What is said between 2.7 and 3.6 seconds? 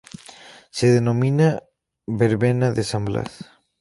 de San Blas.